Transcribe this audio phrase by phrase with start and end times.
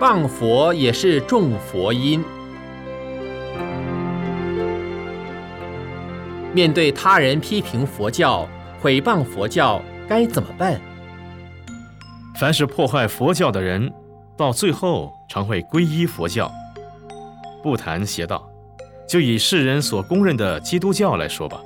[0.00, 2.22] 谤佛也是种佛因。
[6.54, 8.48] 面对他人批评佛教、
[8.80, 10.80] 毁谤佛教，该怎么办？
[12.38, 13.92] 凡是破坏佛教的人，
[14.36, 16.48] 到最后常会皈依佛教。
[17.60, 18.48] 不谈邪道，
[19.08, 21.60] 就以世人所公认的基督教来说吧。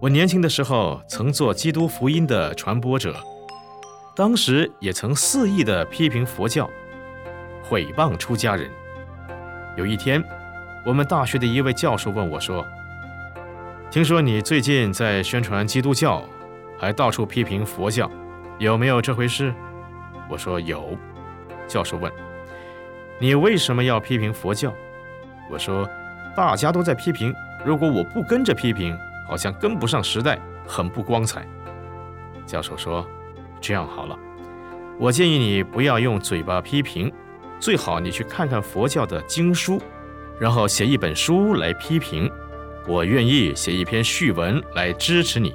[0.00, 3.14] 我年轻的时候曾做基督福音的传播者，
[4.16, 6.68] 当时也曾肆意的批评佛教，
[7.72, 8.70] 毁谤出家人。
[9.78, 10.22] 有一天，
[10.84, 12.62] 我们大学的一位教授问我说
[13.90, 16.22] ：“听说你最近在宣传基督教，
[16.78, 18.10] 还到处批评佛教，
[18.58, 19.54] 有没有这回事？”
[20.28, 20.98] 我说有。
[21.66, 22.12] 教授问
[23.18, 24.70] ：“你为什么要批评佛教？”
[25.50, 25.88] 我说
[26.36, 28.94] ：“大家都在批评，如果我不跟着批评。”
[29.26, 31.46] 好像跟不上时代，很不光彩。
[32.44, 33.06] 教授说
[33.62, 34.18] ：“这样好了，
[34.98, 37.10] 我建议你不要用嘴巴批评，
[37.62, 39.80] 最好你去看看佛教的经书，
[40.36, 42.28] 然后写一本书来批评。
[42.88, 45.54] 我愿意写一篇序文来支持你。”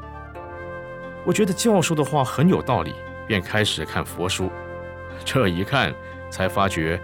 [1.28, 2.94] 我觉得教授的话很有道理，
[3.28, 4.50] 便开始看佛书。
[5.26, 5.94] 这一看，
[6.30, 6.98] 才发觉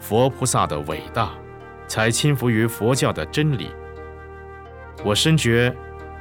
[0.00, 1.30] 佛菩萨的伟大，
[1.86, 3.70] 才亲服于佛教的真理。
[5.04, 5.72] 我深觉。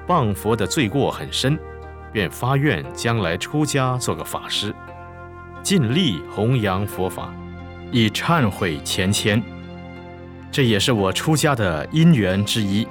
[0.07, 1.57] 谤佛的罪过很深，
[2.11, 4.73] 便发愿将来出家做个法师，
[5.61, 7.31] 尽力弘扬佛法，
[7.91, 9.41] 以忏悔前愆。
[10.51, 12.87] 这也是我出家的因缘之一。